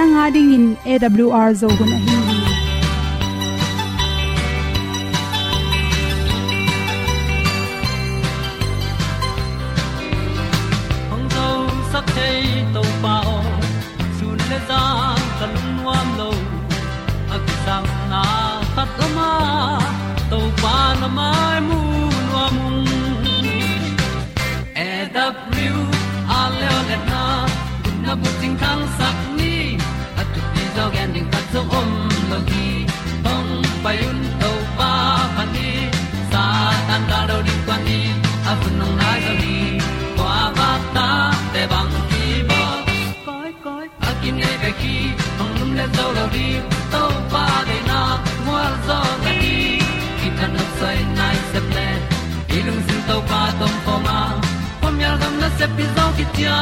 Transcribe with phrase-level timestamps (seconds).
[0.00, 2.14] nanga ding in awr zo gun a hi
[11.34, 11.48] zo
[11.92, 12.08] sak
[12.76, 13.34] to pao
[14.20, 14.80] sun le za
[15.40, 16.30] kan nuam lo
[17.36, 18.22] a sam na
[18.74, 19.30] khat o ma
[20.30, 21.80] to pa na mai mu
[22.30, 22.56] nuam
[24.86, 24.90] e
[26.38, 27.24] a le na
[27.82, 28.30] kun na bu
[28.64, 29.19] kan sak
[46.32, 46.46] di
[46.92, 48.00] to pa de na
[48.46, 49.56] mo zo na ni
[50.20, 51.88] ki tan no sai nai se ple
[52.66, 54.18] lung sin to pa tom ko ma.
[54.80, 56.58] Pom yal gam na se pi zo ki tia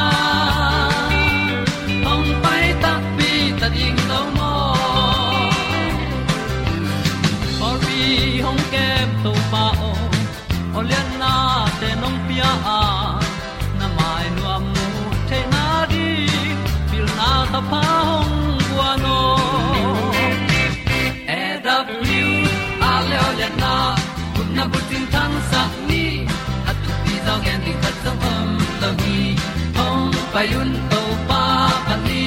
[30.47, 31.43] hong to pa
[31.87, 32.23] pa ni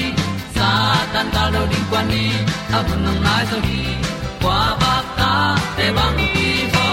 [0.56, 0.68] sa
[1.12, 2.24] tan da lo ding kwan ni
[2.76, 3.80] a bu nang mai so hi
[4.42, 5.30] kwa ba ta
[5.76, 6.84] te bang ki bo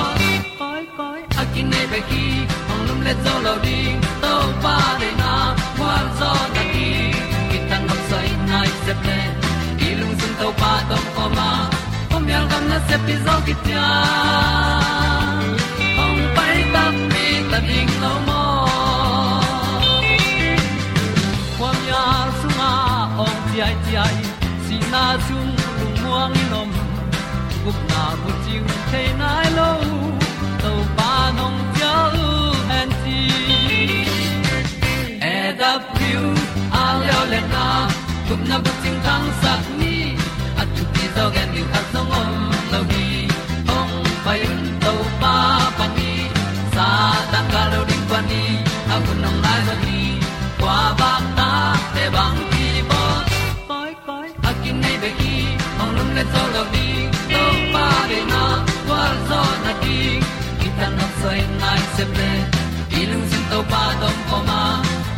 [0.59, 2.25] koi koi a kin nei pe ki
[2.71, 5.33] ong lum le zo lo ding to pa de na
[5.77, 6.87] kwa zo ta ki
[7.49, 9.17] ki tan nok sai nai se pe
[9.87, 11.49] ilung sun to pa tom ko ma.
[12.11, 13.87] Pom yal gam na se pi zo ki ta
[24.99, 26.69] na chung lu muang ni nom
[27.63, 29.69] gup na bu chiu thai nai lo
[30.63, 31.93] to pa nong pia
[32.23, 32.27] u
[32.69, 33.19] han ti
[35.33, 36.23] e da pru
[36.81, 37.65] a leo le na
[38.27, 39.95] gup na bu chiu tang sat ni
[40.61, 42.58] at tu ti zo gen ni at song om
[56.19, 56.87] le zo lo di
[57.31, 57.43] to
[57.73, 58.43] pa de na
[58.85, 59.99] kwa zo na ki
[60.79, 62.31] tan nok sai nai se ple
[63.01, 64.37] ilung sin to pa dom ko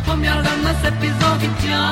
[0.06, 1.82] pom yal gam na se pi zo ki tia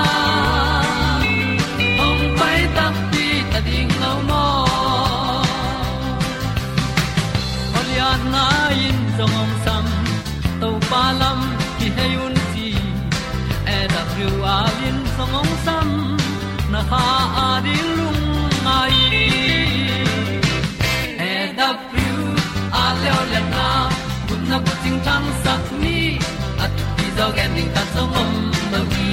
[27.61, 28.33] ding ta zong om
[28.73, 29.11] lo gi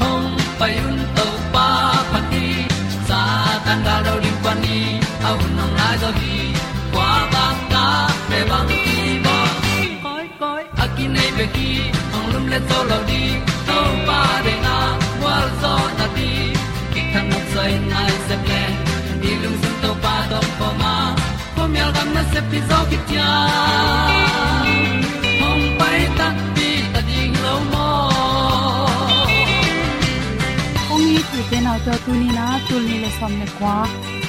[0.00, 1.66] hong pai un to pa
[2.10, 2.48] phát đi.
[3.08, 3.20] sa
[3.64, 4.78] tan ga do ri pa ni
[5.28, 6.36] au nong lai do gi
[6.94, 7.84] kwa ba ta
[8.28, 9.36] pe bang ki bo
[10.04, 11.70] koi koi a ki nei be ki
[12.16, 13.22] ong lum le zo lo di
[13.68, 13.78] to
[14.08, 14.76] pa de na
[15.22, 16.30] wa zo na đi.
[16.92, 18.62] ki kan nok sai nai se ple
[19.22, 20.94] ni lung sun to pa do po ma
[21.54, 22.98] po mi al gam na se pi zo ki
[31.52, 33.74] pen auto tuni na tulni le somne kwa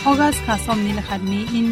[0.10, 1.22] august kha somni le khat
[1.60, 1.70] in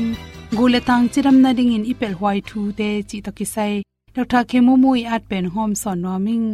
[0.58, 3.74] gule tang chiram na ding in ipel hwai thu te chi to ki sai
[4.16, 6.48] dr khemu mu i at pen hom son no ming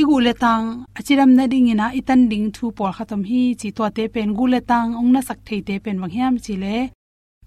[0.00, 0.64] igu le tang
[0.98, 4.44] achiram na ding ina itan ding thu por khatam hi chi to te pen gu
[4.70, 6.76] tang ong na sak thei te pen wang hiam chi le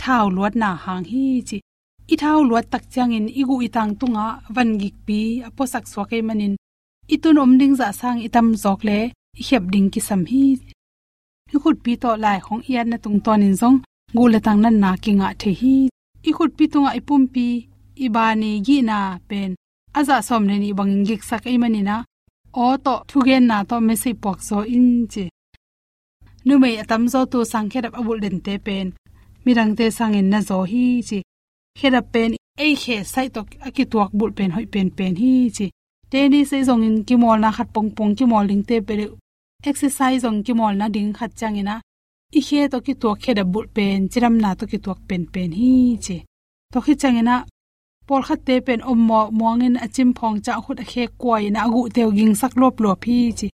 [0.01, 1.57] thau luat na hang hi chi
[2.13, 6.53] i thau luat tak chang in igu itang tunga van gik pi aposak sak manin
[7.13, 8.99] itun omding za sang itam jok le
[9.37, 10.57] hiệp ding ki sam hi.
[11.53, 13.77] I khut pi to lai khong ian na tung ton in zong
[14.13, 15.75] gu le tang nan na ki nga the hi.
[16.29, 17.47] I khut pi tunga ipum pi
[18.05, 18.97] ibani gi na
[19.29, 19.55] pen.
[19.97, 21.95] Aza som ne ni bangin gik sak ai mani na.
[22.53, 25.25] O to thugen na to me sei pok so in che
[26.45, 28.87] nu mei atam zo tu sang khet abul den te pen.
[29.45, 31.19] Mirang te sang in na zo hi chi.
[31.79, 32.31] Khet pen
[32.65, 35.67] ei khe sai to aki tuak bul pen hoi pen pen hi chi.
[36.11, 38.75] Te ni sei zong in ki mol na khat pong pong ki mol ling te
[38.87, 38.93] pe
[39.69, 41.75] exercise zong ki mol na ding khat chang ina.
[42.37, 45.23] I khe to ki to khe da bul pen, chiram na to ki to pen
[45.33, 46.17] pen, hi che
[46.71, 47.35] to khi chang ina
[48.07, 51.61] por khat te pen om mo muangin achim phong cha khut a khe koi na
[51.73, 53.47] gu teu ging sak lop lop, hi chi.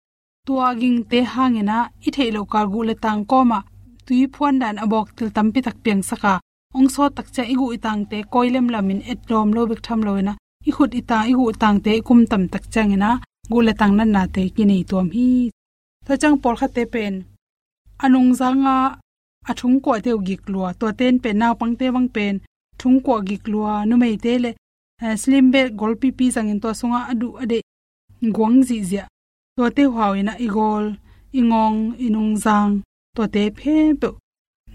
[0.47, 3.59] Tua ging te hangena i thei lo kar gu le tang ko ma
[4.07, 6.35] tui phon dan abok til tampi tak piang saka.
[6.77, 10.33] Ong so tak cha igu itang te koilem lamin et rom lo bik tham loina
[10.69, 13.11] i khut ita igu tang te kum tam tak changena
[13.51, 15.29] gu le tang nan na te ki nei tom hi
[16.07, 17.15] ta chang por kha te pen
[18.05, 18.77] anung zanga
[19.51, 20.69] athung ko te gik lua.
[20.81, 22.35] To ten pe naw pang te wang pen.
[22.79, 24.51] Thung ko gik lua nu mei te le.
[25.03, 27.59] Eh, Slim be gol pi pi sang in to sunga adu ade.
[28.35, 29.05] Gwang ji zia.
[29.57, 30.85] To te hawina igol
[31.39, 32.73] ingong inung zang.
[33.17, 34.09] To te phe pe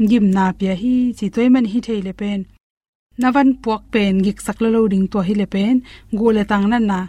[0.10, 2.40] gim na pya hi, chi toy man hi theile pen.
[3.22, 5.76] Navan puak pen, gik sak lo ding to hi le pen.
[6.20, 7.00] Gole tang na na.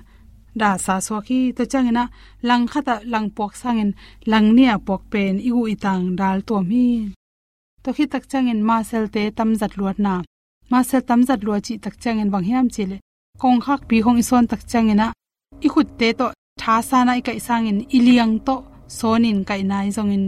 [0.61, 2.05] ดาสาสวกีตัวจ้างนะ
[2.49, 3.91] ลังขะตะลังปวกสร้างเงิน
[4.33, 6.87] ลังเนี่ยปวกเป็นอิกอีตังดาลตัวมี
[7.83, 10.15] ตัวคิดตักจ้างเงินมาเซลเตตำจัดลวดนา
[10.73, 12.95] มาเซลตำจัดลวดจิตักจ้างเงินบางแห่งมจิเล
[13.41, 15.09] คงคักปีคงอิซอนตักจ้างเงินนะ
[15.63, 16.23] อีขุดเตโต
[16.61, 18.51] ท้าซานาไก่สร้างเงินอิเลียงโต
[18.95, 20.23] โซนินไก่นายจงเงิน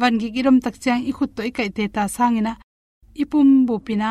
[0.00, 2.54] วันกิกิรมตักจ้างอีขุดโตไก่เตตาสร้างเงินนะ
[3.18, 4.10] อีปุ่มบุปินะ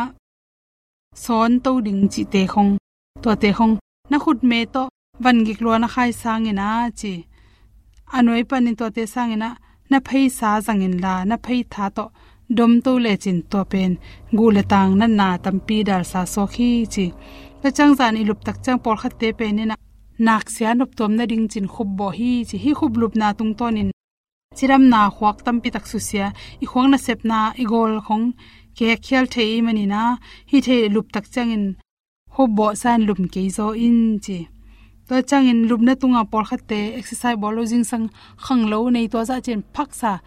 [1.23, 2.67] สอนโตดึงจิเตคง
[3.23, 3.71] ตัวเตคง
[4.11, 4.77] นักขุดเมโต
[5.19, 7.13] da sa na lo na na to khai sang ina chi.
[8.17, 9.49] Anoi panin to te sang ina
[9.89, 12.05] na phei sa zangin la, na phei tha to
[12.57, 13.97] dom to le chin to pen.
[14.37, 15.27] Gu le tang na
[16.11, 17.05] sa so khi chi.
[17.61, 19.75] Ta chang zan i lup tak chang por khat te pe ne na,
[20.19, 22.57] nak sia nop tom na ding chin khub bo hi chi.
[22.63, 23.89] Hi khub lup na tung ton in
[24.57, 26.27] chiram na khwak tampi tak su sia.
[26.63, 28.27] I khwang na sep na, i gol khong.
[28.77, 30.01] Ke khel thei mani na,
[30.49, 31.65] hi the lup tak chang in.
[32.33, 34.39] Khub bo san lum ke zo in chi
[35.07, 38.09] to chang in lup tunga por khat exercise bolo jing sang
[38.45, 40.19] khang lo nei to za chen phak sa.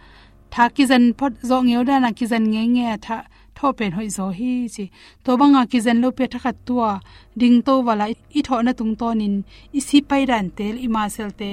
[0.51, 3.17] Tha ki zan phot zo ngeu da na ki zan nge nge tha
[3.55, 4.85] tho pen hoi zo hi chi.
[5.23, 6.91] To banga ki zan lo pe tha khat tua.
[7.39, 8.05] Ding to wala
[8.37, 9.35] i tho na tung ton in
[9.77, 11.51] i si pai ran tel, i ma sel te.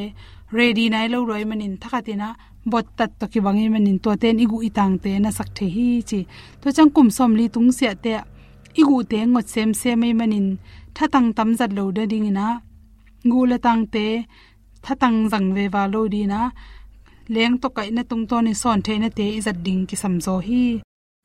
[0.56, 1.75] Ready nai lo roi manin.
[1.82, 2.28] Thakatina
[2.72, 3.98] bot tat to ki bangi manin.
[4.04, 6.20] To ten igu itang te na sak the hi chi.
[6.62, 8.14] To chang kum som li tung sia te.
[8.80, 10.48] Igu te ngot sem se mai manin.
[10.94, 12.46] Tha tang tam zat lo da ding ina
[13.32, 14.06] gu la tang te
[14.84, 16.40] tha tang jang ve wa lo di na.
[17.34, 20.34] Leng to kai na tung ton ni son the na te izat ding ki samzo
[20.46, 20.62] hi.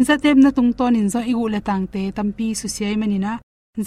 [0.07, 3.33] Zatep na tung ton in zo igu le tang te tampi su siai manina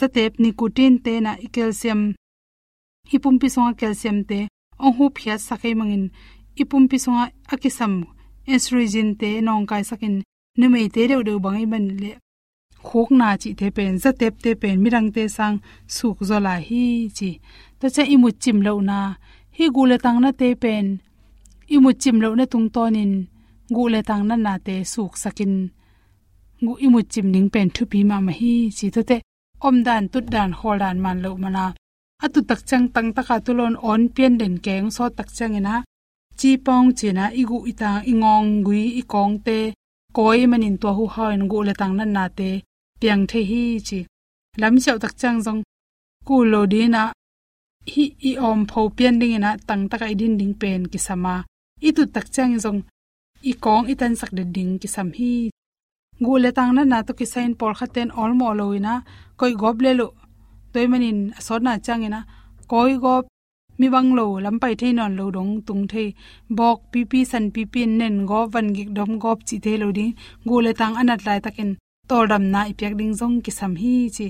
[0.00, 2.00] zatep nicotine te na calcium
[3.14, 4.38] ipum pi songa calcium te.
[4.84, 6.04] Ong hu phia sakai mangin
[6.60, 7.94] ipum pi songa akisam,
[8.46, 10.22] estrogen te, nong kai sakin.
[10.58, 12.12] Numei te deu deu bangai ban le.
[12.86, 15.56] Khok na chi te pen zatep te pen mirang te sang,
[15.96, 16.85] suk zo la hi
[17.16, 17.30] chi
[17.80, 18.99] ta cha imu chim lo na.
[19.56, 20.87] Hi gule tang na te pen.
[21.75, 23.12] Imu chim lo na tung tonin
[23.75, 25.54] gu le tang na na te suk sakin.
[26.64, 28.54] Gu imu chim ning pen thu pi ma ma hi.
[28.76, 29.16] Chi ta te
[29.66, 31.66] om dan tut dan hol dan man lo mana
[32.25, 35.75] atu tak chang tang taka tulon on pian den keng so tak chang ina.
[36.38, 39.59] Chi pong china igu ita ingong gui ikong te.
[40.16, 42.50] Koi manin to hu hain gu le tang na na te.
[43.00, 43.99] Piang the hi chi.
[44.61, 45.61] Lam chau tak chang jong
[46.26, 47.02] ku lo di na
[47.93, 51.35] hi i om pho pian ding ina tang taka idin ding pen ki sama
[51.88, 52.81] itu tak chang jong
[53.50, 55.33] i kong itan sak de ding ki sam hi.
[56.25, 58.95] Gu le tang na na to ki sain por khaten ol mo loina
[59.38, 60.09] koi gob le lo.
[60.73, 62.21] Toy manin asor na chang ina
[62.71, 63.25] koi gob
[63.78, 66.05] mi bang lo lam pai the non lo dong tung the
[66.59, 69.88] bok pi pi san pi pi nen go van gi dom gop chi the lo
[69.99, 70.12] ding.
[70.49, 71.71] Gu le tang anat lai takin
[72.09, 74.26] tol dam na ipyak ding jong ki sam hi chi.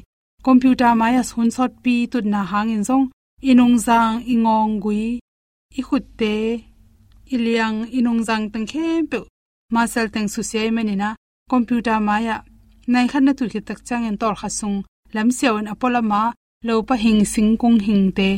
[0.47, 3.05] Computer maya sun sot pi tu na hangin jong
[3.51, 5.23] inung zang ingong gui
[5.79, 6.35] i khut te
[7.35, 9.19] iliang inung zang tang khe pe
[9.75, 11.09] masal tang su sei menina
[11.53, 12.37] computer maya
[12.93, 14.77] nai khan na tu ki tak chang en tor khasung
[15.15, 16.23] lam seon apolama
[16.67, 18.29] lo pa hing sing kung hing te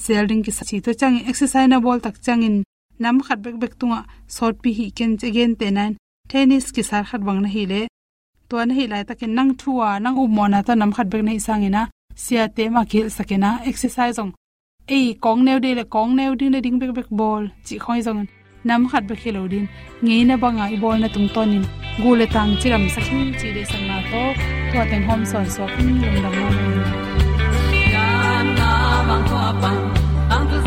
[0.00, 2.56] sl ring ki sachi to chang exercise na bol tak changin
[3.02, 4.00] nam khat bek bek tunga
[4.36, 5.92] sort pi hi ken again te nan
[6.30, 7.82] tennis ki sar khat bang na hi le
[8.48, 11.30] to an hi lai takin nang thuwa nang u mona ta nam khat bek na
[11.36, 11.82] hi sangina
[12.22, 14.32] sia te ma khil sakena exercise ong
[14.86, 18.00] ei kong neu de le kong neu ding le ding bek bek bol chi khoi
[18.06, 18.26] zong
[18.68, 19.66] nam khat bek khilo din
[20.04, 21.64] ngei na banga i bol na tung tonin
[22.02, 24.22] gule tang chiram sakhin chi de sang na to.
[24.70, 26.48] To ten hom son so kin lom dam ma
[28.58, 28.70] na
[29.08, 29.82] bang kwa bang
[30.50, 30.58] tu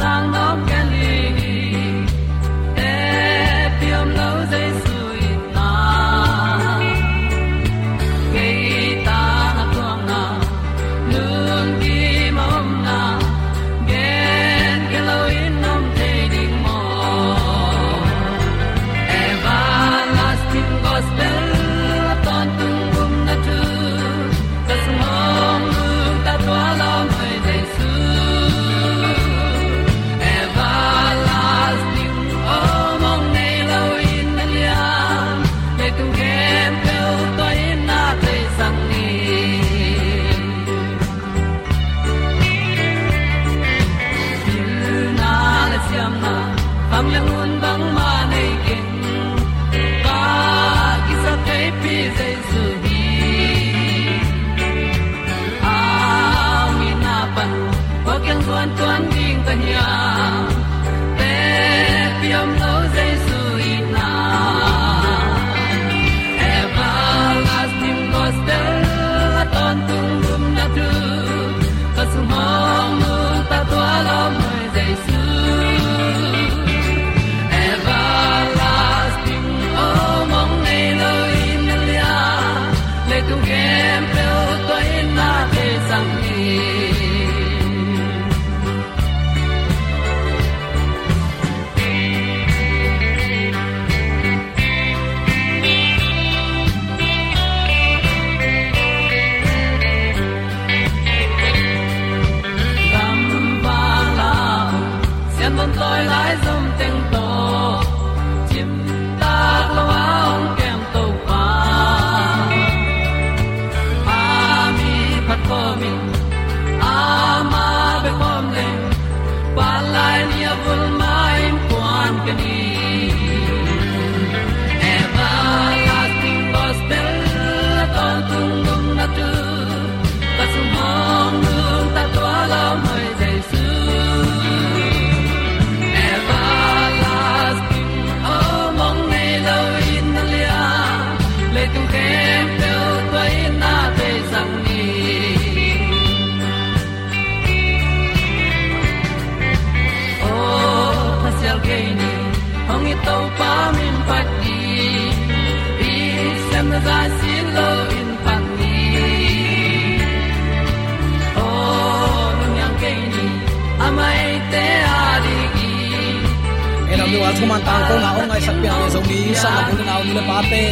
[167.37, 170.11] thuman tang ko na ong ai sak pia ne zomi sa na bun na ong
[170.17, 170.63] le pa te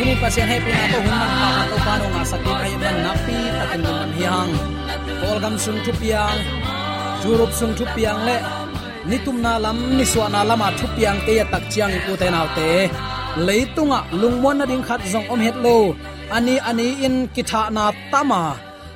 [0.00, 2.96] ini pasien he pina to hun man pa to pa no nga sak kai man
[3.04, 4.52] na pi takin man hiang.
[5.20, 6.38] Kol gam sung thu piang
[7.22, 8.36] churup sung thu piang le
[9.08, 12.12] nitum na lam, ni swa na lama à, thu piang te ya tak chiang pu
[12.20, 12.68] te naw te
[13.46, 15.76] leitunga à, lungmon à, na ding khat zong om het lo
[16.36, 18.42] ani ani in kitha na tama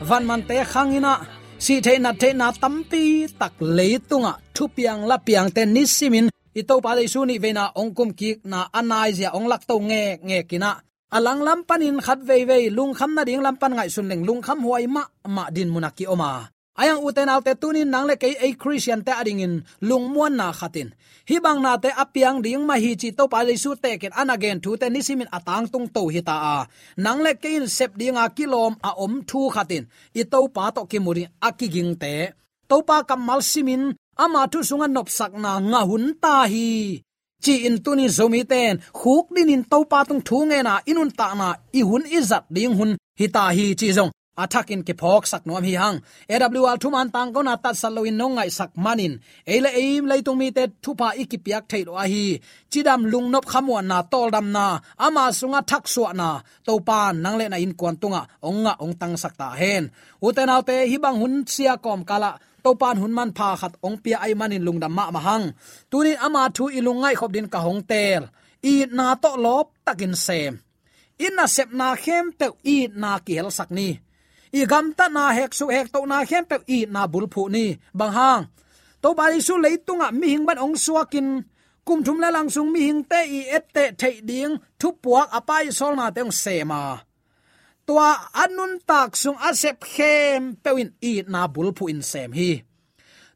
[0.09, 1.13] van man te khangina
[1.65, 3.05] si the na the na tampi
[3.41, 5.63] tak leitunga thu piang la piang te
[6.59, 9.79] nisimin ito pa dei su ni vena ongkum ki na anai zia ong lak to
[9.79, 10.83] nge nge kina.
[11.11, 14.25] Alang lam panin khat ve ve lung kham na ding lam pan ngai sun leng
[14.27, 16.51] lung kham huai ma ma din munaki oma.
[16.79, 20.53] Ayang uten alte tunin nang le ke a christian te ading in lung muan na
[20.53, 20.93] khatin.
[21.29, 24.13] Hi bang na te apiang ding ma hi chi to pa le su te ken
[24.15, 26.57] an again thu te nisimin atang tung to hi ta a.
[26.97, 29.85] Nang le ke in sep dinga kilom a om thu khatin.
[30.15, 32.15] I to pa to ki muri akiging te.
[32.69, 36.69] To pa kamal simin ama thu sunga nop sak na nga hun ta hi.
[37.45, 41.27] Chi in tuni zomi ten, khuk din in topa tung thu nge na, inun ta
[41.41, 41.49] na,
[41.79, 44.13] i hun izat ding hun, hi ta hi chi zong.
[44.43, 45.99] Athakin ke phok sak nom hi hang.
[46.31, 49.15] Awl thum an tang ko na tat saloin no ngai sak manin
[49.55, 52.25] ele aim lai tung mi te thupa ikipiak thailo a hi.
[52.71, 54.67] Chidam lung nop khamwa na, tol dam na.
[55.07, 56.29] Ama sunga thak su na.
[56.67, 59.85] To pa nang le na in kwan tunga onga ong tang sak ta hen.
[60.27, 62.31] Uten autte hi bang hun sia kom kala
[62.69, 65.47] to pan hun man pha khat ong pia ai manin lungdam ma ma hang.
[65.91, 68.23] Tunin ama thu ilungai khop din ka hong tel.
[68.73, 70.53] I na to lop takin sem.
[71.25, 73.89] In na sep na khem pe i na ki hel sak ni.
[74.59, 77.43] I gam ta na hek su hek to na khem pe i na bul phu
[77.55, 77.67] ni.
[77.99, 78.43] Bang hang.
[79.03, 81.29] To ba su leitunga mi hing ban ong suakin
[81.87, 84.53] kum thum la lang sung mi hing te i et te thei ding.
[84.81, 86.83] Thu puak apai sol na teng sema
[87.89, 92.51] tua anun tak sung asep khem pewin i na bul phu in sem hi.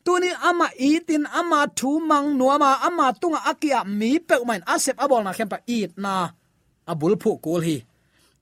[0.04, 5.22] Tuni ama itin ama thu mang nuama ama tunga akia mi pe main asep abol
[5.24, 6.14] na khem pa i na
[6.92, 7.76] abul phu kul hi.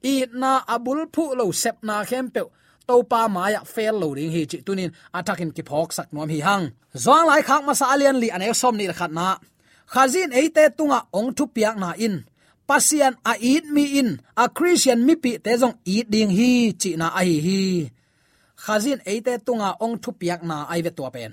[0.02, 2.42] I na abul phu lo sep na khem pe
[2.88, 6.40] to pa maya fel lo ring hi chi tunin atakin ki phok sak nom hi
[6.48, 6.64] hang.
[7.04, 9.28] Zong lai khak ma sa alian li ane som ni khat na.
[9.92, 12.14] Khazin eite tunga ong thu piak na in
[12.70, 14.10] pasian a eat mi in.
[14.42, 16.50] A christian mi pi te jong eat ding hi,
[16.80, 17.62] chi na ai hi
[18.64, 21.32] khazin eite tunga ong thu piak na ai ve to pen.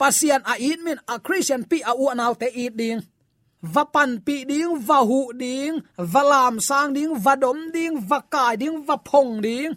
[0.00, 0.98] Pasian a eat min.
[1.14, 3.00] A christian pi a u naw te eat ding.
[3.74, 5.74] Va pan pi ding va hu ding
[6.12, 9.72] va lam sang ding va dom ding, vakai ding va phong ding.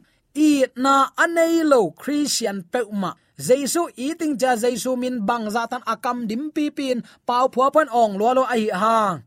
[0.47, 3.11] Eat na anei lo christian pe ma.
[3.47, 6.97] Jesu eating ja jesu min bang zatan akam dim pi pin.
[7.27, 9.17] Pau phua pon ong lo lo ai hang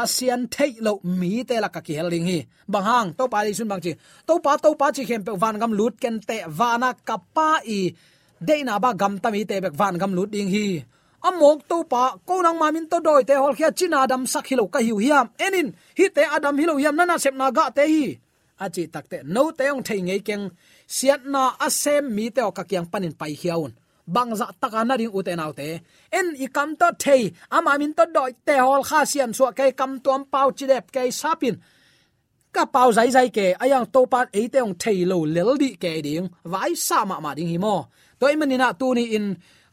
[0.00, 2.38] pasian thei lo mi te la ka ki heling hi.
[2.72, 3.92] Bang hang, to pa li sun bang chi.
[4.26, 7.80] To pa to pa chi khem pe van gam lut ken te vana kapa i.
[8.48, 10.66] De na ba gam ta mi te bek van gam lut ding hi.
[11.28, 14.46] Amok to pa, ko nang ma min to doi te hol khia china adam sak
[14.50, 15.26] hilo ka hiu hiam.
[15.46, 18.04] Enin, hi te adam hilo hiam, nana sep na ga te hi.
[18.64, 20.44] Achi takte no te ong thei ngei keng.
[20.96, 23.72] Siat na asem mi te o ka kyang panin pai hiaun
[24.14, 25.68] bang za taka na ding uten autte.
[26.18, 27.22] En i kam to thei
[27.56, 30.86] ama min to doi te hol kha sian so ke, kam tuam pau chi dep
[30.94, 31.56] ke, sapin.
[32.54, 35.68] Ka pau zai zai ke, ayang to pan e te ong thei lo lel di
[35.82, 37.76] ke ding, vai sa ma ma ding hi mo.
[38.20, 39.26] Toy manina tu ni in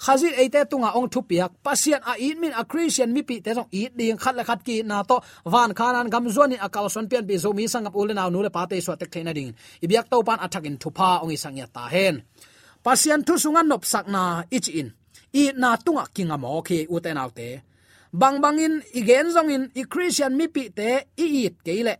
[0.06, 3.52] khazit eite tunga ong thu piak pasian a in min, a christian mi pi te
[3.58, 5.18] song i ding, khat la khat ki na to,
[5.54, 8.40] van khanan gam zuan in akal son pian bi zo mi sangap ul na nu
[8.46, 9.52] le pa te so te theina ding.
[9.84, 12.16] Ibyak to pan athak in thu pa ong i sang ya ta hen
[12.88, 14.22] pasian thu sunga nop sakna
[14.58, 14.90] ich in.
[15.42, 17.50] I na tunga kinga mo khi u autte.
[18.14, 21.96] Bang bang in igen zong in, i christian mi pi te i it keile.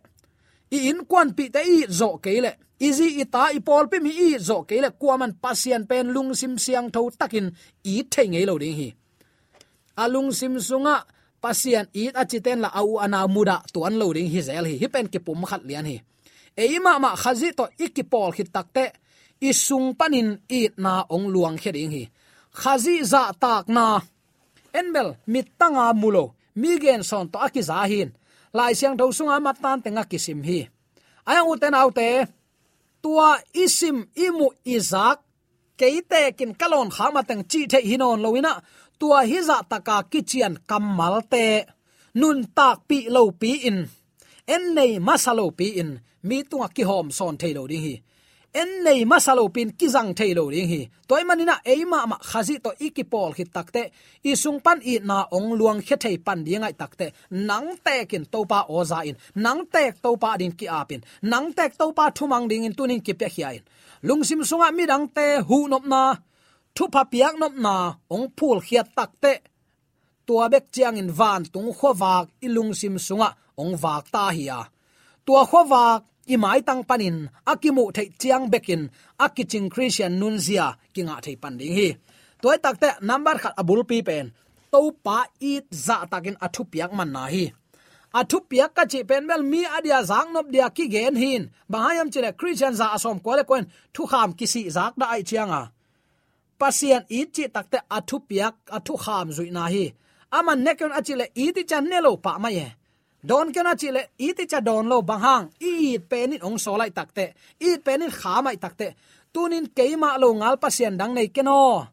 [0.76, 2.52] I in kwan pi te i zo keile.
[2.80, 4.88] Izi ita ipol pi mi i zo keile.
[5.00, 7.46] Kuaman pasian pen lung sim siang tho takin
[7.84, 8.88] i thengei lo ding hi.
[10.02, 11.04] Alung sim sunga,
[11.42, 14.76] pasian i achiten la au ana muda tuan lo ding hi zel hi.
[14.80, 15.96] Hi pen ki pum khat lian hi.
[16.56, 18.84] Eima ma khazi to ikipol khit takte
[19.40, 22.04] isung panin it na ong luang khe ding hi.
[22.52, 24.00] Khazi za tak na.
[24.74, 26.34] Enbel mitanga mulo.
[26.56, 28.10] Migen son to akiza hin.
[28.52, 30.66] Lai siang tho sunga matan tenga kisim hi.
[31.28, 32.26] Aya uten autte
[33.02, 33.96] tua isim
[34.26, 35.18] imu izak
[35.78, 38.52] keite kin kalon khama tang chi the hinon loina
[38.98, 41.46] tua hiza taka kichian kamalte
[42.20, 43.78] nun tak pi lo pi in.
[44.54, 45.90] En nei masalo pi in.
[46.28, 47.94] Mi tunga ki hom son thailo ding hi
[48.60, 50.80] en nei masalo pin kizang thailo ring hi.
[51.08, 53.82] Toy manina eima ma khazi to ikipol hi takte
[54.30, 57.06] isung pan i na ong luang khe thei pan dingai takte
[57.48, 59.16] nang tekin topa oza in.
[59.44, 63.28] Nang tek topa din ki apin nang tek topa thumang ding in tunin ki pe
[63.34, 63.62] hiain
[64.06, 66.02] lungsim sunga mi dang te, hu nop na,
[66.74, 67.74] thu pa piak nop na,
[68.14, 69.32] ong phul khia takte
[70.26, 73.28] tua bek chiang in van tung khowak ilung sim sunga
[73.60, 74.60] ong wak ta hiya
[75.26, 76.00] tua khowak
[76.34, 81.88] imai tang panin, akimu the chiang bekin, akiching christian nunzia kinga thei pan ding hi
[82.42, 84.32] toy takte number khat abul pi pen.
[84.72, 87.44] To pa it za takin athu piak man na hi.
[88.14, 91.50] Athu piak ka chi pen mel mi adia zang nop dia ki gen hin.
[91.72, 93.64] Bahayam chile christian za asom ko le koen
[93.94, 95.62] thu kham kisi zak da ai chianga
[96.60, 99.84] pasien it chi takte athu piak athu kham zui na hi.
[100.36, 102.66] Ama nekon achile iti chan nelo pa ma ye
[103.22, 104.14] don kena chile?
[104.18, 105.50] Iti cha don lo bahang.
[105.60, 107.34] I penin ong so lai takte.
[107.60, 108.94] I penin kha mai takte.
[109.32, 111.86] Tunin keima lo ngal pasien dang nei keno.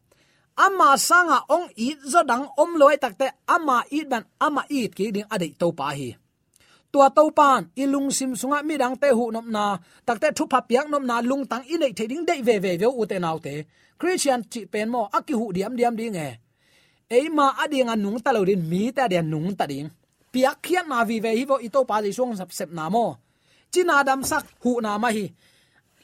[0.56, 3.28] Ama sanga ong i zo dang om loi takte.
[3.46, 6.16] Ama i ban, ama i ki ding adei to pa hi.
[6.92, 9.76] Tua to pan ilung sim sunga mi dang te hu nom na.
[10.06, 12.86] Takte thu pha piak nom na lung tang i nei theding dei ve ve ve
[12.86, 13.54] u te nau te.
[14.00, 16.30] Christian chi pen mo, aki hu diam diam ding e.
[17.10, 19.88] Eima adinga nung ta lo din, mi ta dia nung ta ding
[20.36, 23.16] piak khian na vi ve hi vo ito pa ji song sap sep na mo.
[23.72, 25.24] Chin adam sak hu na ma hi.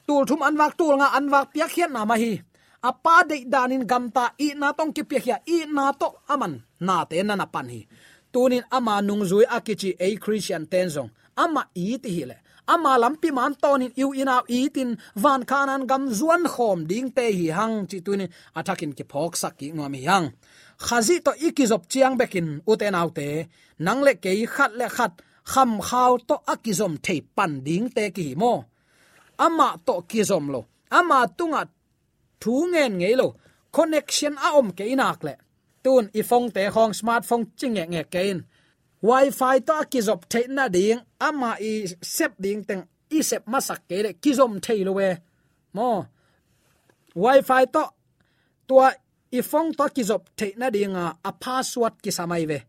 [0.07, 2.33] Tul thum an wak tul nga an wak piak khian na ma hi.
[2.91, 6.55] Apa de danin gamta i na tong ki piak ya i na to aman,
[6.87, 7.81] na te na na pan hi.
[8.33, 12.37] Tunin ama nung zui akichi a christian tenzong ama i ti hi le.
[12.73, 14.91] Ama lampi man tonin yu ina itin
[15.23, 19.55] van kanan gam zuan khom ding te hi hang, chi tunin atakin ki phok sak
[19.59, 20.27] ki ngom hi hang
[20.87, 23.27] khazi to ikizop chiang bekin uten autte
[23.85, 25.13] nangle ke khat le khat,
[25.53, 28.53] kham khaw to akizom thei pan ding te ki mo.
[29.47, 30.61] Ama to kizom lo.
[30.99, 31.63] Ama tunga
[32.41, 33.29] thu ngen ngei lo.
[33.77, 35.35] Connection a om ke inak le.
[35.85, 38.39] Tun ifong te khong smartphone ching nge nge kein.
[39.09, 40.23] Wifi to ki zop
[40.57, 41.01] na ding.
[41.29, 41.73] Ama i
[42.17, 45.11] sep ding teng i sep masak ke le kizom thei lo we.
[45.75, 46.07] Mo.
[47.23, 47.85] Wifi to
[48.69, 48.89] tua
[49.33, 52.63] ifong to kizop zop the na ding uh, a password ki samai ve.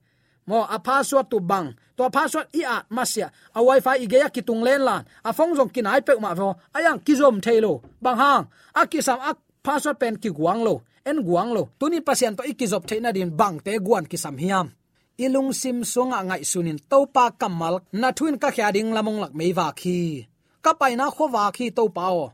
[0.48, 1.76] Mo, a password tu bang.
[1.98, 3.32] To password i at masia.
[3.56, 5.06] A wifi i geya kitung len lan.
[5.24, 6.56] A phong jong kinai pe ma vo.
[6.76, 8.48] Ayang kizom thailo bang hang.
[8.76, 10.82] A ki sam a password pen ki guang lo.
[11.06, 11.70] En guang lo.
[11.80, 14.72] Tuni pasien to ikizop theina din bang te guan ki sam hiam.
[15.20, 19.54] Ilung sim sunga ngai sunin topa kamal na thuin ka khya ding lamong lak mei
[19.54, 20.26] wa khi.
[20.64, 22.34] Ka paina kho wa khi to pao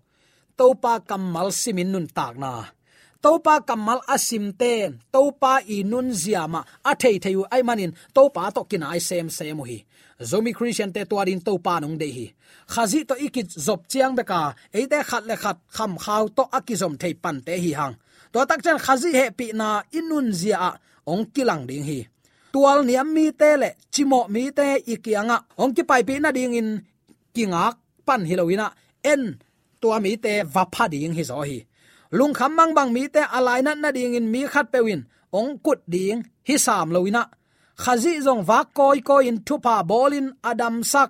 [0.58, 2.79] topa kamal simin nun tak na
[3.24, 6.62] topa kamal asim ten topa inun ziama.
[6.90, 9.78] A thei theu ai manin topa to kin ai sem sem hi.
[10.30, 12.26] Zomi christian te tuarin topa nong de hi.
[12.74, 14.40] Khazi to ikit zop chiang beka
[14.78, 17.96] eite khat le khat kham khaw to akizom thei pan te hi hang.
[18.34, 20.78] To tak chan khazi he pi na inun zia,
[21.12, 22.00] ong kilang ding hi.
[22.54, 26.54] Tual niam mi te le, chimo mi te ikianga, ong ki pai pi na ding
[26.60, 26.70] in
[27.34, 28.68] kingak pan hilowina
[29.12, 29.24] en,
[29.82, 31.60] tua mi te vapha ding hi zo hi
[32.18, 35.02] lung kham mang bang mi te alai na na ding in mi khat pewin
[35.40, 37.24] ong kut ding hi sam loina
[37.84, 41.10] khazi zong wa koi koi in thupa bolin adam sak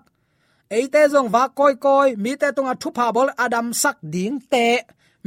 [0.78, 4.66] eite zong wa koi koi mi te tunga thupa bol adam sak ding te.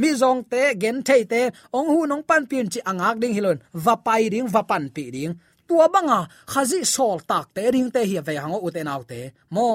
[0.01, 1.41] Mi zong te gen te te
[1.77, 5.05] ong hu nong pan pin chi angak ding hilon va pai ding va pan pi
[5.15, 5.33] ding
[5.69, 6.21] tua banga
[6.53, 9.21] khazi sol tak te ring te hi ve hango uten au te
[9.55, 9.69] mo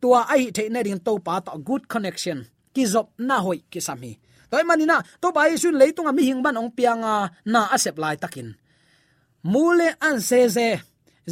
[0.00, 2.38] tua ai the na ding to pa ta good connection.
[2.74, 4.12] Ki zop na hoi ki sami
[4.50, 7.14] toy manina to bai sun leitung mi hing ban ong pianga
[7.52, 8.48] na asep lai takin
[9.52, 10.68] mule an se se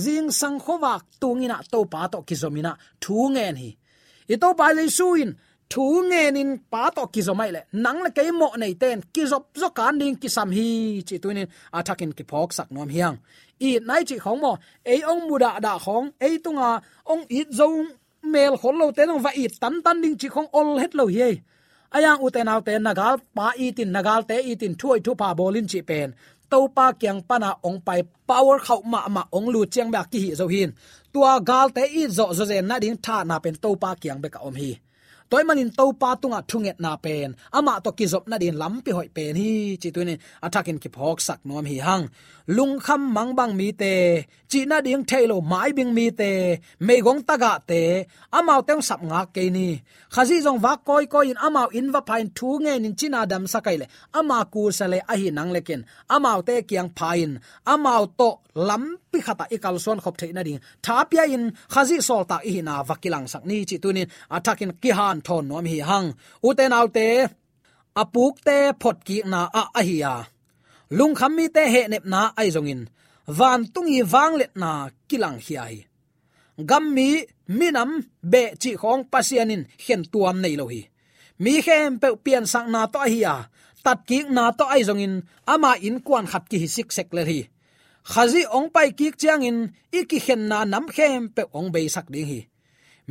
[0.04, 3.70] zing sang khowak tungina to pa to kizomina thungen hi
[4.32, 5.30] i to pa le suin
[5.72, 9.94] thungen in pa to kizomai le nang le kei mo nei ten kizop zo kan
[10.00, 10.68] ding kisam hi
[11.08, 11.40] chi tuin
[11.78, 13.16] atakin ki phok sak nom hiang.
[13.68, 14.52] I nai chi khong mo
[14.92, 16.70] ei ong muda da khong ei tunga
[17.12, 17.78] ong it zong
[18.32, 21.04] mel khol lo te nong va i tan tan ding chi khong ol het lo
[21.14, 21.30] hi
[21.94, 26.14] ayang uten autte nagal, pa itin nagal te itin thuai thu pa bolin chi pen.
[26.50, 30.18] To pa kyang pana ong pai power khau ma ma ong lu chiang ba ki
[30.24, 30.70] hi zo hin.
[31.12, 34.20] Tua gal te i zo zo zen na ding tha na pen to pa kyang
[34.22, 34.70] be ka om hi
[35.30, 38.90] toy manin to pa tunga thunget na pen ama to kizop na din lam pi
[38.96, 39.52] hoi pen hi.
[39.80, 40.10] Chi tuin
[40.46, 42.04] attacking ki phok sak nom hi hang
[42.56, 43.94] lung kham mang bang mi te
[44.50, 46.30] chi na ding thailo mai bing mi te
[46.86, 47.80] me gong taga te
[48.38, 49.68] amao teng sap nga ke ni.
[50.14, 51.38] Khazi jong wa koi koi in.
[51.46, 53.86] Amao in va pain thu nge nin china dam sakai le
[54.18, 55.80] ama ku sale a hi nang leken
[56.14, 57.30] amao te kyang pain
[57.72, 58.30] amao to
[58.68, 58.84] lam
[59.16, 63.26] pi khata ikal son khop theina ding thapia in khazi sol ta hi na vakilang
[63.32, 66.08] sak ni chi tunin attacking ki han thon nom hi hang.
[66.48, 67.06] Uten autte,
[68.02, 70.14] apuk te phot ki na a a hi ya
[70.98, 72.82] lung kham mi te he nep na ai zongin.
[73.38, 73.60] Van
[73.92, 74.70] hi wang let na
[75.08, 75.76] kilang hi ai
[76.68, 77.08] gam mi
[77.58, 77.90] minam
[78.32, 80.80] be chi khong pasianin hen tuam nei lo hi.
[81.42, 83.34] Mi khem pe pian sang na to hi ya
[83.84, 85.14] tat ki na to ai zongin.
[85.52, 87.40] Ama in kwan khat ki hi sik sek le hi
[88.12, 89.58] khazi ong pai ki chiang in,
[89.98, 92.40] iki khen na nam khem pe ong be sak ding hi.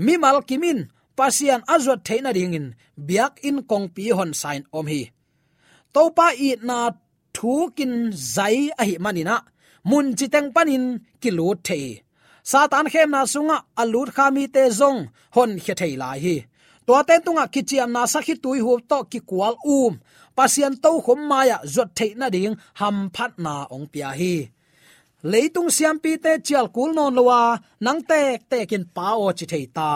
[0.06, 0.80] Mi mal kimin,
[1.18, 2.68] pasian azot theina ding in,
[3.08, 5.02] biak in kong pi hon sign om hi.
[5.94, 6.78] Topa i na
[7.36, 7.94] thu kin
[8.36, 9.36] zai a hi manina,
[9.90, 10.86] mun chi teng panin
[11.22, 11.80] kilut the
[12.52, 15.00] satan khem na sunga alut khami te zong,
[15.36, 16.36] hon khe thei lai hi.
[16.88, 19.94] To ten tunga kichiam na sakhi tui hu to ki kwal um
[20.38, 24.34] pasian to khom maya zot thei na ding, ham phat na ong pia hi
[25.32, 27.42] leitung siam pi te chial kul non lowa,
[27.86, 29.92] nang te te kin pa o chi thei ta.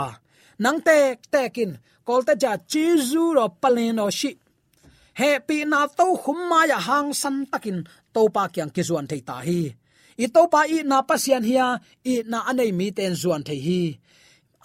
[0.64, 0.98] Nang te
[1.34, 1.72] te kin
[2.08, 4.32] kol te ja chi zu ro palen o shi.
[5.20, 7.80] He pi na to khum ma ya hang san takin
[8.14, 9.62] to pa kyang ki zuan thei ta hi.
[10.24, 11.68] I to pa i na pasian hia,
[12.12, 13.82] i na anei mi ten zuan thei hi.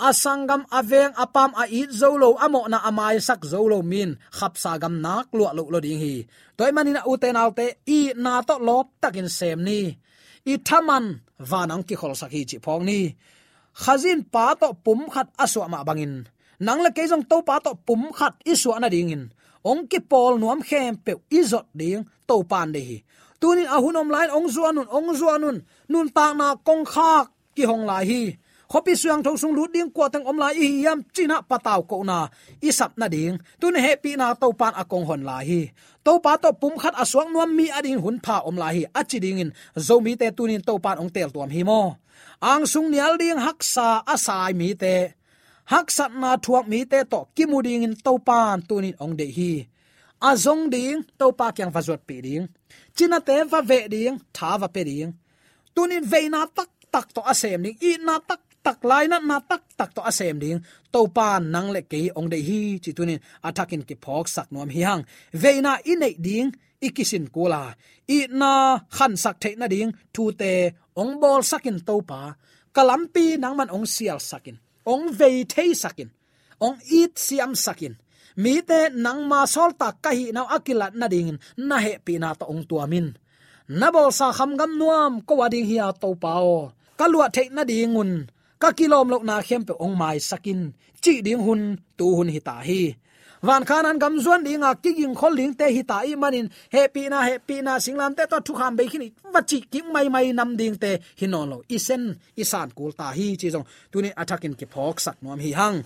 [0.08, 5.26] Asangam aveng apam a i zolo amo na amai sak zolo min, khap sagam nak
[5.36, 6.14] lu lu lo ding hi.
[6.56, 7.38] Toy manina uten
[7.98, 9.80] i na to lop takin sem ni
[10.52, 11.06] i thaman
[11.50, 13.00] vanang ki khol sakhi chi phong ni.
[13.82, 16.14] Khazin pa to pum khat aswa ma bangin.
[16.66, 19.24] Nang la kejong to pa to pum khat iswa na ding in.
[19.70, 22.98] Ong ki pol nuam khem pe izot ding to pan de hi.
[23.40, 25.56] Tunin ahunom lain ong zuanun ong zuanun.
[25.90, 27.26] Nun ta na kong khak
[27.56, 28.22] ki hong lai hi
[28.74, 32.02] khopi suang thong sung lut ding kwa tang om lai hi yam china pataw ko
[32.02, 32.26] na,
[32.58, 35.62] i sap na ding tun he pi na to pan akong hon lai hi.
[36.02, 39.18] To pa to pum khat aswang nuam mi ading hun pha om lai hi achi
[39.22, 42.02] ding in zo mi te tunin to pan ong tel tuam hi mo.
[42.42, 45.14] Ang sung nial ding haksa asai mi te
[45.70, 49.52] haksat na thuak mi te to kimuding in to pan tunin ong de hi.
[50.18, 52.50] Azong ding to pa kyang vazot pi ding,
[52.96, 55.14] china te va ve ding, tha va pe ding
[55.74, 59.62] tunin veina tak tak to asem ding, i na tak tak lai na na tak
[59.78, 60.60] tak to asem ding.
[60.92, 64.70] To pan nang le ke ong de hi chi tunin atakin ki phok sak nom
[64.74, 65.02] hi hang.
[65.42, 66.48] Veina na ding
[66.86, 67.62] ikisin kula
[68.16, 68.52] i na
[68.96, 70.52] khan sak the na ding, thu te
[71.00, 72.20] ong bol sakin to pa.
[72.76, 74.56] Kalampi nang man ong sial sakin.
[74.92, 76.10] Ong ve thei sakin.
[76.64, 77.94] Ong eat siam sakin.
[78.42, 82.14] Mi te nang ma sol ta ka hi na akila na ding, na he pi
[82.18, 83.08] na to ong tuamin
[83.68, 88.28] na bol sa kham gam nuam, ko wading hi to pao kalua the na dingun
[88.64, 90.60] ka kilom lok na khem pe ong mai sakin,
[91.04, 91.62] chi ding hun,
[91.98, 92.80] tu hun hi ta hi.
[93.46, 96.48] Van khan an gam zuan dinga kiging khol ling te hi ta i manin.
[96.74, 99.08] Happy na happy na singlam te to thu kham be khini.
[99.34, 101.56] Wachi ki mai mai nam ding te hinon lo.
[101.76, 102.02] Isen
[102.42, 105.78] isan kul ta hi chi jong tuni attacking ki phok sak nom hi hang.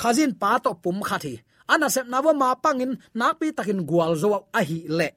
[0.00, 1.34] Khazin pa to pum khathi
[1.72, 5.08] ana sep na ma pangin nak pi takin gwal zo a hi le.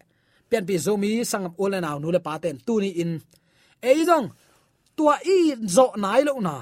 [0.49, 2.56] Pian pi zomi sangam ole naw nu le pa ten.
[2.65, 3.12] Tu ni in.
[3.89, 4.28] Ei jong
[4.97, 5.38] tua i
[5.75, 6.56] zo nai lo na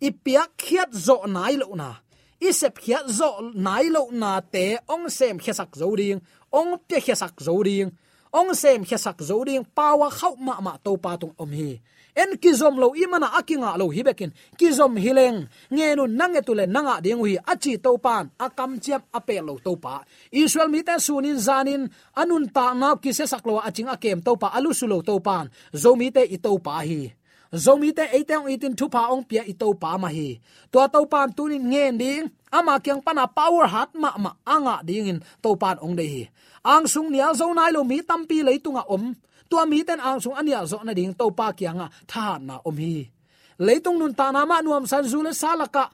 [0.00, 2.00] ipia khiat zo nai lo na.
[2.40, 6.96] I sep khiat zo nai lo na te ong sem khiasak zo ding ong pe
[7.04, 7.92] khiasak zo ding
[8.32, 11.76] ong sem khiasak zo ding pawa khau ma ma to pa tung om hi.
[12.16, 17.20] En kizom lo imana akinga lo hibekin kizom hileng nge nu nange tule nanga ding
[17.22, 20.02] hi achi to pan akam chiap ape lo to pa.
[20.32, 21.82] Israel mi ta sunin zanin
[22.16, 25.46] anun ta na ki se saklo aching akem to pa alu sulo to pan.
[25.82, 27.19] Zo mi te i to pa hi
[27.54, 30.38] zomi te eiteng itin thu pa ong pia ito pa ma hi.
[30.70, 32.24] To to pan tunin ngen ding.
[32.50, 36.22] Ama kyang pana power hat ma ma anga ding in to pan ong de hi.
[36.66, 39.14] Ang sung nia zo nai lo mi tampi leitunga om.
[39.50, 42.76] Tua mi ten ang sung ania zo na ding to pa kyanga tha na om
[42.78, 43.10] hi.
[43.58, 45.90] Leitung nun ta na ma nuam san zu le salaka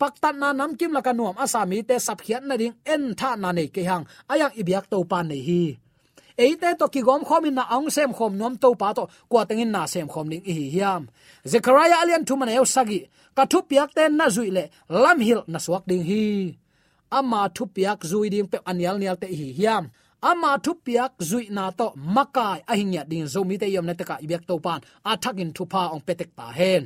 [0.00, 3.34] paktan na nam kim la ka nuam asami te sap khian na ding en tha
[3.34, 4.06] na nei ke hang.
[4.30, 5.62] Ayak ibyak to pan nei hi
[6.44, 9.42] eite to ki gom khom in na ong sem khom nom to pa to, kwa
[9.48, 11.02] tengin na sem khom ning hi hiam.
[11.52, 13.00] Zechariah alian thu man eu sagi,
[13.36, 14.64] ka thu piak ten na zui le,
[15.02, 16.24] lam hil na suak ding hi.
[17.18, 19.84] Ama thu piak zui ding pe anial nial te hi hiam.
[20.30, 24.16] Ama thu piak zui na to makai ahingya ding zomi te yom na te ka
[24.24, 26.82] ibyak to pan athakin thu pa ong petek ta hen.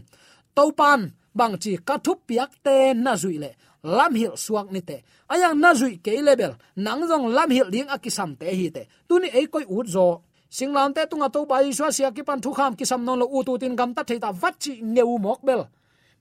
[0.57, 1.01] To pan,
[1.39, 3.51] bang chi ka thu piak te na zui le
[3.85, 5.05] lam hil suak ni te.
[5.29, 6.57] Ayang na zui ke level.
[6.77, 8.83] Nang jong lam hil ding akisam te hi te.
[9.09, 10.23] Tuni ei koi ut zo.
[10.51, 13.27] Singlam te tunga to bai swa sia ki pan thu kham ki sam non lo
[13.27, 15.63] utu tin gam ta theita vachi ngeu mok bel.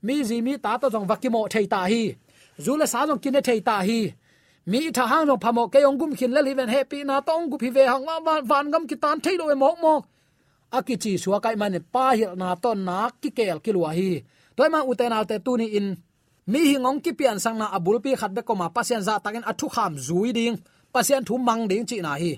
[0.06, 2.16] Mi ji mi ta to jong vakimo theita hi.
[2.60, 4.14] Zule sa jong thấy ta hi.
[4.66, 7.58] Mi tha hang jong phamo ke ong gum khin le liven happy na to gu
[7.58, 10.06] phi ve hang ma van gam ki tan thei lo e mok mok.
[10.72, 14.24] Akichi suwa kai man pa hil na to na ki kel kilwa hi.
[14.56, 15.88] Toima uten alte tu in
[16.52, 19.44] mi hingong ki pian sang na abul pi khat be ko ma pasien za takin
[19.52, 20.58] athu kham zui ding.
[20.94, 22.34] Pasien thu mang ding chi na hi.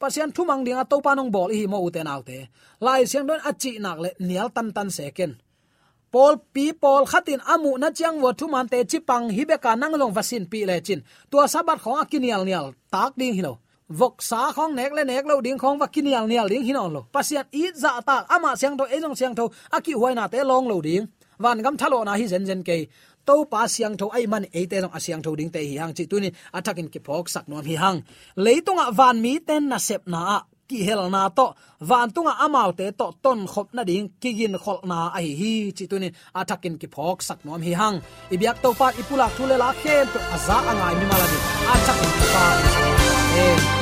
[0.00, 2.38] Pasien thu mang ding a to panong bol hi mo uten autte
[2.80, 5.34] lai siang don achi nak le nial tan tan second
[6.12, 9.56] pol pi pol khatin amu na chiang wo thu man te chi pang hi be
[9.64, 11.00] ka nang long vasin pi le chin.
[11.30, 13.52] Tua sabat khong akinial nial tak ding hilo
[13.88, 17.00] vok sa khong nek le nek lo ding khong va kinial nial ding hinon lo.
[17.14, 19.44] Pasian i za ta ama siang do e jong siang tho
[19.76, 21.06] aki huai na te long lo ding.
[21.38, 22.76] Van gam thalo na hi zen zen ke
[23.26, 25.94] to pa siang tho ai man e te long asiang tho ding te hi hang
[25.96, 27.98] chi tunin athakin ki phok sak nom hi hang.
[28.44, 30.22] Leitunga van mi ten na sep na
[30.68, 31.46] ki hel na to.
[31.88, 35.84] Van tunga amau te to, ton khop na ding kigin khol na ai hi chi
[35.90, 37.96] tunin athakin ki phok sak nom hi hang.
[38.34, 41.38] Ibyak to pa ipulak thule la khem to aza angai mi maladi
[41.74, 42.44] athakin ki pa.
[43.46, 43.75] E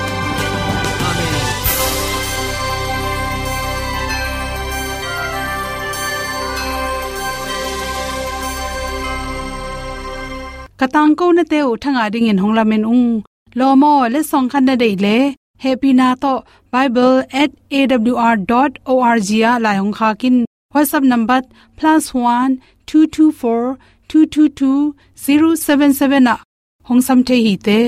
[10.85, 13.07] katang ko na te u thanga ding in hongla men ung
[13.59, 15.17] lo mo le song khan na dei le
[15.65, 16.33] happy na to
[16.73, 20.37] bible@awr.org ya la hong kha kin
[20.75, 21.41] whatsapp number
[21.81, 22.51] +1
[22.87, 23.77] 224
[24.11, 24.95] 222
[25.25, 26.35] 077 na
[26.89, 27.79] hong sam the hi te